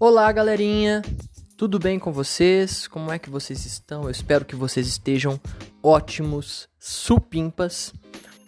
[0.00, 1.02] Olá, galerinha!
[1.56, 2.86] Tudo bem com vocês?
[2.86, 4.04] Como é que vocês estão?
[4.04, 5.40] Eu espero que vocês estejam
[5.82, 7.92] ótimos, supimpas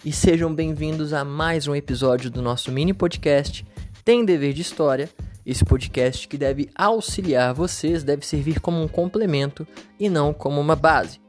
[0.05, 3.67] e sejam bem-vindos a mais um episódio do nosso mini podcast
[4.05, 5.11] Tem Dever de História.
[5.45, 9.67] Esse podcast que deve auxiliar vocês, deve servir como um complemento
[9.99, 11.21] e não como uma base.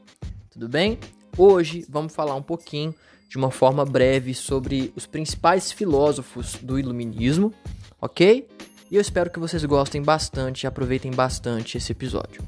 [0.52, 1.00] Tudo bem?
[1.36, 2.94] Hoje vamos falar um pouquinho,
[3.28, 7.52] de uma forma breve, sobre os principais filósofos do Iluminismo,
[8.00, 8.48] ok?
[8.92, 12.44] E eu espero que vocês gostem bastante e aproveitem bastante esse episódio.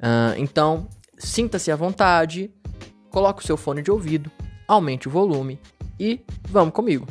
[0.00, 2.50] Uh, então, sinta-se à vontade,
[3.08, 4.28] coloque o seu fone de ouvido,
[4.66, 5.60] aumente o volume
[5.98, 7.06] e vamos comigo!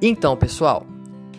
[0.00, 0.86] Então, pessoal,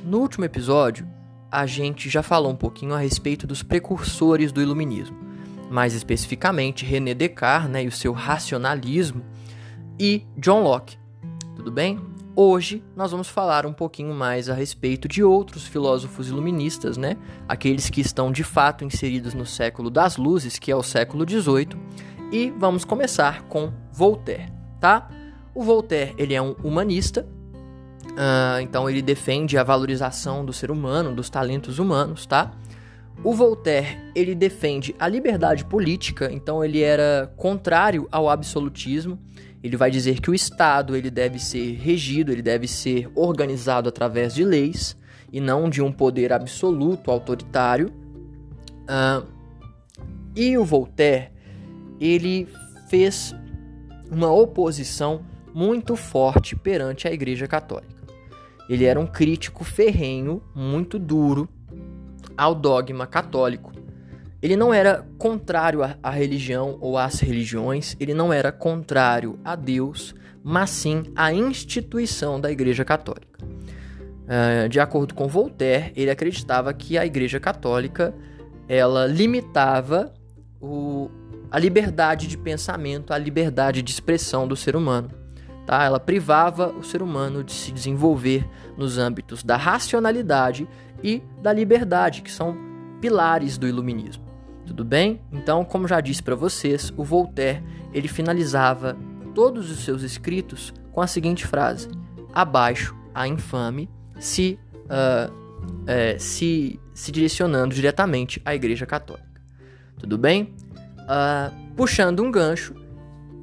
[0.04, 1.08] no último episódio
[1.50, 5.25] a gente já falou um pouquinho a respeito dos precursores do iluminismo
[5.70, 9.24] mais especificamente René Descartes né, e o seu racionalismo,
[10.00, 10.98] e John Locke.
[11.56, 12.00] Tudo bem?
[12.38, 17.16] Hoje nós vamos falar um pouquinho mais a respeito de outros filósofos iluministas, né?
[17.48, 21.80] Aqueles que estão de fato inseridos no século das luzes, que é o século XVIII,
[22.34, 25.08] e vamos começar com Voltaire, tá?
[25.54, 27.26] O Voltaire ele é um humanista,
[28.12, 32.52] uh, então ele defende a valorização do ser humano, dos talentos humanos, tá?
[33.24, 39.20] O Voltaire, ele defende a liberdade política, então ele era contrário ao absolutismo.
[39.64, 44.36] Ele vai dizer que o Estado ele deve ser regido, ele deve ser organizado através
[44.36, 44.96] de leis
[45.32, 47.92] e não de um poder absoluto, autoritário.
[48.84, 49.26] Uh,
[50.36, 51.32] e o Voltaire,
[52.00, 52.48] ele
[52.88, 53.34] fez
[54.12, 57.96] uma oposição muito forte perante a Igreja Católica.
[58.70, 61.50] Ele era um crítico ferrenho, muito duro
[62.38, 63.72] ao dogma católico.
[64.42, 70.14] Ele não era contrário à religião ou às religiões, ele não era contrário a Deus,
[70.44, 73.40] mas sim à instituição da Igreja Católica.
[73.44, 78.14] Uh, de acordo com Voltaire, ele acreditava que a Igreja Católica
[78.68, 80.14] ela limitava
[80.62, 81.10] o,
[81.52, 85.10] a liberdade de pensamento, a liberdade de expressão do ser humano.
[85.66, 85.84] Tá?
[85.84, 90.68] Ela privava o ser humano de se desenvolver nos âmbitos da racionalidade
[91.04, 92.58] e da liberdade, que são
[93.02, 94.24] pilares do iluminismo.
[94.66, 95.22] Tudo bem?
[95.32, 97.64] Então, como já disse para vocês, o Voltaire
[97.94, 98.98] ele finalizava
[99.34, 101.90] todos os seus escritos com a seguinte frase:
[102.34, 103.90] abaixo a infame,
[104.20, 105.32] se, uh,
[105.86, 109.42] é, se, se direcionando diretamente à Igreja Católica.
[109.98, 110.54] Tudo bem?
[111.02, 112.76] Uh, puxando um gancho,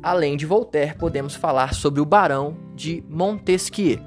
[0.02, 4.00] além de Voltaire, podemos falar sobre o Barão de Montesquieu.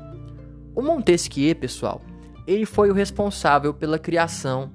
[0.76, 2.02] O Montesquieu, pessoal,
[2.48, 4.72] ele foi o responsável pela criação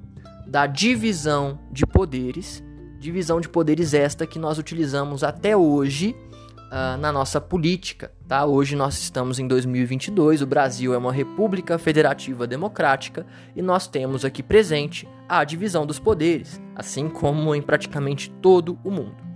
[0.46, 2.62] da divisão de poderes,
[2.98, 6.16] divisão de poderes esta que nós utilizamos até hoje
[6.70, 8.44] uh, na nossa política, tá?
[8.44, 14.24] Hoje nós estamos em 2022, o Brasil é uma república federativa democrática e nós temos
[14.24, 19.30] aqui presente a divisão dos poderes, assim como em praticamente todo o mundo.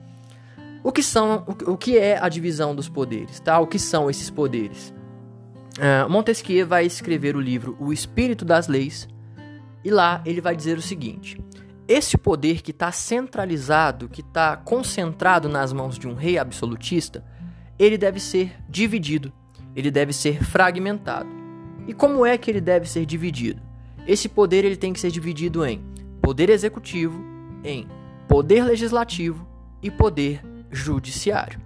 [0.82, 3.58] O que são, o que é a divisão dos poderes, tá?
[3.58, 4.93] O que são esses poderes?
[5.78, 9.08] Uh, Montesquieu vai escrever o livro O Espírito das Leis
[9.84, 11.36] e lá ele vai dizer o seguinte:
[11.88, 17.24] esse poder que está centralizado, que está concentrado nas mãos de um rei absolutista,
[17.76, 19.32] ele deve ser dividido,
[19.74, 21.28] ele deve ser fragmentado.
[21.88, 23.60] E como é que ele deve ser dividido?
[24.06, 25.84] Esse poder ele tem que ser dividido em
[26.22, 27.20] poder executivo,
[27.64, 27.88] em
[28.28, 29.46] poder legislativo
[29.82, 31.63] e poder judiciário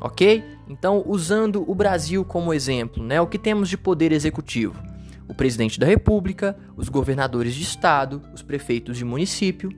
[0.00, 0.42] ok?
[0.68, 4.80] Então, usando o Brasil como exemplo, né, o que temos de poder executivo?
[5.28, 9.70] O presidente da República, os governadores de estado, os prefeitos de município.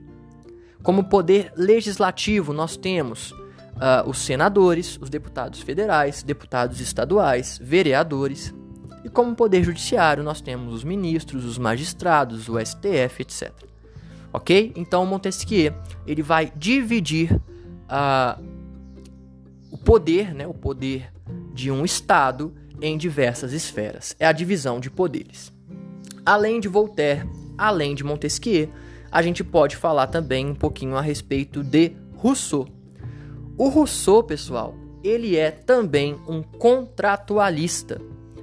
[0.81, 8.53] Como poder legislativo, nós temos uh, os senadores, os deputados federais, deputados estaduais, vereadores.
[9.03, 13.51] E como poder judiciário, nós temos os ministros, os magistrados, o STF, etc.
[14.31, 14.73] Ok?
[14.75, 15.73] Então, Montesquieu
[16.07, 18.52] ele vai dividir uh,
[19.83, 21.11] poder, né, o poder
[21.53, 24.15] de um Estado em diversas esferas.
[24.19, 25.51] É a divisão de poderes.
[26.25, 27.27] Além de Voltaire,
[27.57, 28.69] além de Montesquieu,
[29.11, 32.67] a gente pode falar também um pouquinho a respeito de Rousseau.
[33.57, 38.01] O Rousseau, pessoal, ele é também um contratualista,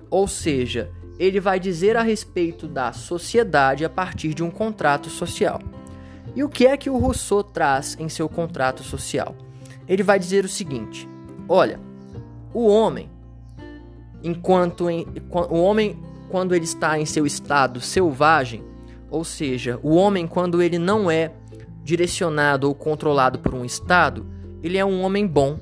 [0.08, 5.58] ou seja, ele vai dizer a respeito da sociedade a partir de um contrato social.
[6.36, 9.34] E o que é que o Rousseau traz em seu contrato social?
[9.88, 11.08] Ele vai dizer o seguinte:
[11.52, 11.80] Olha,
[12.54, 13.10] o homem,
[14.22, 15.04] enquanto em,
[15.50, 15.98] o homem
[16.28, 18.62] quando ele está em seu estado selvagem,
[19.10, 21.32] ou seja, o homem quando ele não é
[21.82, 24.24] direcionado ou controlado por um estado,
[24.62, 25.58] ele é um homem bom,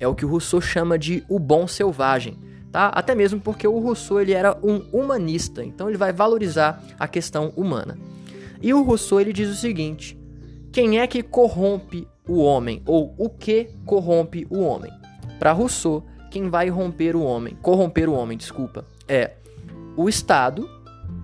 [0.00, 2.36] é o que o Rousseau chama de o bom selvagem,
[2.72, 2.88] tá?
[2.88, 7.52] Até mesmo porque o Rousseau ele era um humanista, então ele vai valorizar a questão
[7.54, 7.96] humana.
[8.60, 10.18] E o Rousseau ele diz o seguinte:
[10.72, 14.99] quem é que corrompe o homem ou o que corrompe o homem?
[15.40, 19.32] Para Rousseau, quem vai romper o homem, corromper o homem, desculpa, é
[19.96, 20.68] o Estado,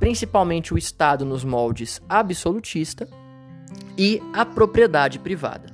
[0.00, 3.06] principalmente o Estado nos moldes absolutista
[3.96, 5.68] e a propriedade privada.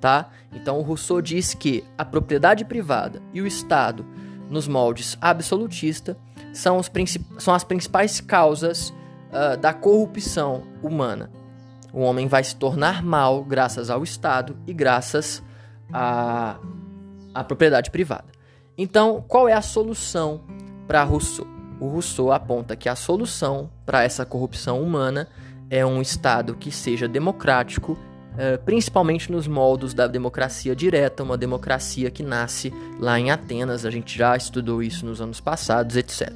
[0.00, 0.30] Tá?
[0.52, 4.04] Então o Rousseau diz que a propriedade privada e o Estado
[4.50, 6.16] nos moldes absolutista
[6.52, 6.90] são, os
[7.38, 8.90] são as principais causas
[9.30, 11.30] uh, da corrupção humana.
[11.92, 15.40] O homem vai se tornar mal graças ao Estado e graças
[15.92, 16.58] à,
[17.34, 18.26] à propriedade privada.
[18.76, 20.42] Então, qual é a solução
[20.86, 21.46] para Rousseau?
[21.80, 25.28] O Rousseau aponta que a solução para essa corrupção humana
[25.68, 27.98] é um Estado que seja democrático,
[28.38, 33.90] eh, principalmente nos moldos da democracia direta, uma democracia que nasce lá em Atenas, a
[33.90, 36.32] gente já estudou isso nos anos passados, etc.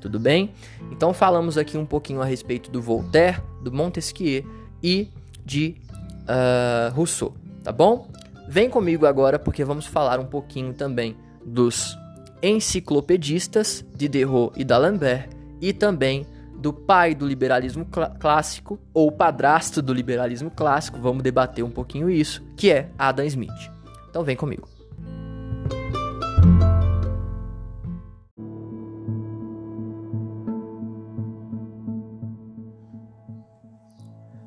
[0.00, 0.52] Tudo bem?
[0.90, 4.44] Então falamos aqui um pouquinho a respeito do Voltaire, do Montesquieu
[4.82, 5.10] e
[5.44, 5.76] de
[6.22, 8.08] uh, Rousseau, tá bom?
[8.52, 11.16] Vem comigo agora porque vamos falar um pouquinho também
[11.46, 11.96] dos
[12.42, 15.28] enciclopedistas Diderot e d'Alembert
[15.60, 16.26] e também
[16.56, 22.10] do pai do liberalismo cl clássico ou padrasto do liberalismo clássico, vamos debater um pouquinho
[22.10, 23.70] isso, que é Adam Smith.
[24.08, 24.68] Então vem comigo.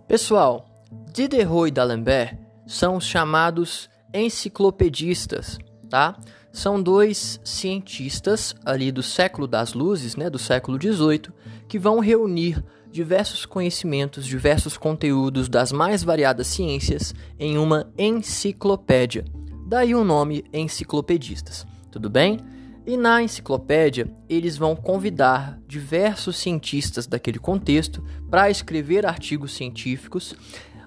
[0.10, 0.68] Pessoal,
[1.14, 5.58] Diderot e d'Alembert são os chamados enciclopedistas,
[5.90, 6.18] tá?
[6.52, 11.34] São dois cientistas ali do século das luzes, né, do século XVIII,
[11.68, 19.26] que vão reunir diversos conhecimentos, diversos conteúdos das mais variadas ciências em uma enciclopédia.
[19.66, 21.66] Daí o nome enciclopedistas.
[21.92, 22.40] Tudo bem?
[22.86, 30.36] E na enciclopédia, eles vão convidar diversos cientistas daquele contexto para escrever artigos científicos.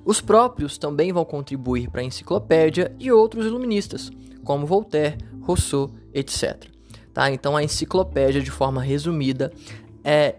[0.07, 4.09] Os próprios também vão contribuir para a enciclopédia e outros iluministas,
[4.45, 6.65] como Voltaire, Rousseau, etc.
[7.13, 7.29] Tá?
[7.33, 9.53] Então a enciclopédia, de forma resumida,
[10.05, 10.37] é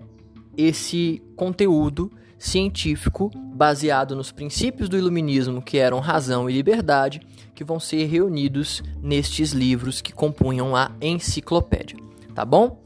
[0.55, 2.09] esse conteúdo
[2.39, 7.19] científico baseado nos princípios do iluminismo, que eram razão e liberdade,
[7.53, 11.97] que vão ser reunidos nestes livros que compunham a enciclopédia,
[12.33, 12.81] tá bom?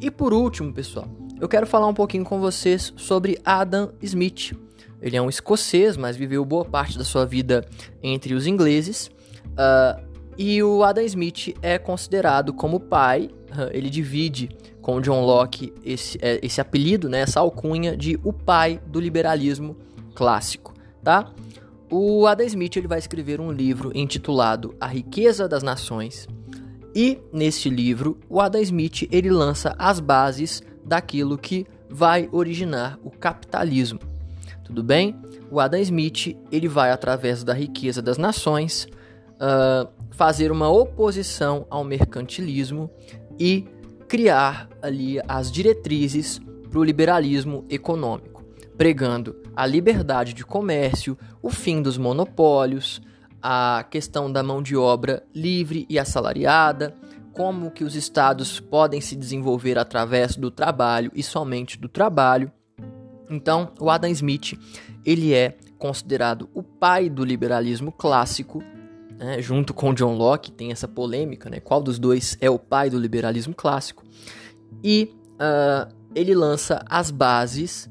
[0.00, 1.08] E por último, pessoal,
[1.40, 4.52] eu quero falar um pouquinho com vocês sobre Adam Smith.
[5.00, 7.64] Ele é um escocês, mas viveu boa parte da sua vida
[8.02, 9.10] entre os ingleses.
[9.48, 13.30] Uh, e o Adam Smith é considerado como pai,
[13.72, 14.48] ele divide
[14.80, 18.98] com o John Locke esse, é, esse apelido, né, essa alcunha de o pai do
[19.00, 19.76] liberalismo
[20.14, 20.72] clássico,
[21.02, 21.32] tá?
[21.90, 26.28] O Adam Smith ele vai escrever um livro intitulado A Riqueza das Nações.
[26.94, 33.10] E neste livro, o Adam Smith ele lança as bases daquilo que vai originar o
[33.10, 34.09] capitalismo.
[34.70, 35.16] Tudo bem?
[35.50, 38.86] O Adam Smith ele vai através da riqueza das nações
[39.34, 42.88] uh, fazer uma oposição ao mercantilismo
[43.36, 43.66] e
[44.06, 46.40] criar ali as diretrizes
[46.70, 48.44] para o liberalismo econômico,
[48.78, 53.02] pregando a liberdade de comércio, o fim dos monopólios,
[53.42, 56.94] a questão da mão de obra livre e assalariada,
[57.32, 62.52] como que os estados podem se desenvolver através do trabalho e somente do trabalho.
[63.30, 64.58] Então, o Adam Smith,
[65.06, 68.62] ele é considerado o pai do liberalismo clássico
[69.20, 72.88] né, junto com John Locke, tem essa polêmica, né, qual dos dois é o pai
[72.88, 74.02] do liberalismo clássico,
[74.82, 77.84] e uh, ele lança as bases,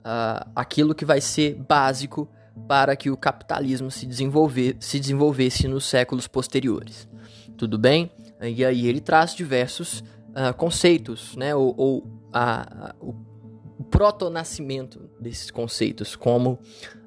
[0.00, 2.28] uh, aquilo que vai ser básico
[2.66, 7.08] para que o capitalismo se, desenvolver, se desenvolvesse nos séculos posteriores.
[7.56, 8.10] Tudo bem?
[8.40, 13.14] E aí ele traz diversos uh, conceitos, né, ou, ou a, a, o,
[13.84, 16.58] o proto-nascimento desses conceitos, como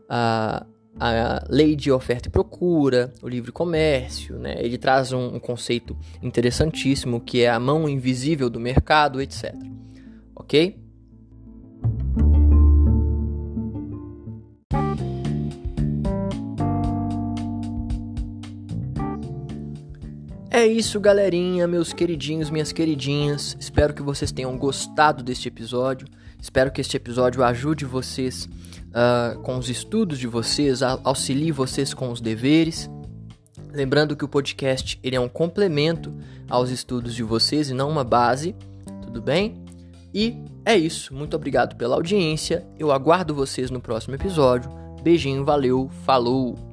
[0.08, 0.66] a
[1.00, 4.56] a lei de oferta e procura, o livre comércio, né?
[4.58, 9.54] ele traz um, um, conceito interessantíssimo que é a mão invisível do mercado, etc.
[10.36, 10.76] Ok?
[20.50, 23.56] É isso, galerinha, meus queridinhos, minhas queridinhas.
[23.60, 26.08] Espero que vocês tenham gostado deste episódio.
[26.42, 28.48] Espero que este episódio ajude vocês
[28.88, 32.90] uh, com os estudos de vocês, auxilie vocês com os deveres.
[33.74, 36.14] Lembrando que o podcast ele é um complemento
[36.50, 38.56] aos estudos de vocês e não uma base,
[39.04, 39.64] tudo bem?
[40.14, 41.14] E é isso.
[41.14, 42.66] Muito obrigado pela audiência.
[42.80, 44.70] Eu aguardo vocês no próximo episódio.
[45.04, 46.67] Beijinho, valeu, falou!